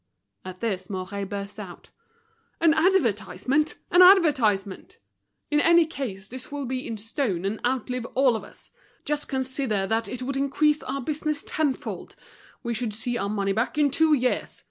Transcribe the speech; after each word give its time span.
At 0.43 0.61
this 0.61 0.89
Mouret 0.89 1.25
burst 1.29 1.59
out. 1.59 1.91
"An 2.59 2.73
advertisement! 2.73 3.75
an 3.91 4.01
advertisement! 4.01 4.97
In 5.51 5.59
any 5.59 5.85
case 5.85 6.27
this 6.27 6.51
will 6.51 6.65
be 6.65 6.87
in 6.87 6.97
stone 6.97 7.45
and 7.45 7.63
outlive 7.63 8.07
all 8.15 8.35
of 8.35 8.43
us. 8.43 8.71
Just 9.05 9.27
consider 9.27 9.85
that 9.85 10.07
it 10.07 10.23
would 10.23 10.37
increase 10.37 10.81
our 10.81 11.01
business 11.01 11.43
tenfold! 11.45 12.15
We 12.63 12.73
should 12.73 12.95
see 12.95 13.15
our 13.15 13.29
money 13.29 13.51
back 13.51 13.77
in 13.77 13.91
two 13.91 14.15
years. 14.15 14.59